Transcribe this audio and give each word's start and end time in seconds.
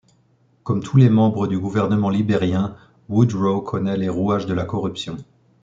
Comme 0.63 0.81
tous 0.81 0.97
les 0.97 1.11
membres 1.11 1.45
du 1.45 1.59
gouvernement 1.59 2.09
libérien, 2.09 2.75
Woodrow 3.07 3.61
connait 3.61 3.97
les 3.97 4.09
rouages 4.09 4.47
de 4.47 4.53
la 4.55 4.65
corruption. 4.65 5.17